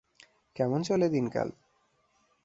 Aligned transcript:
কেমন 0.55 0.79
চলে 0.83 1.07
দিনকাল? 1.09 1.49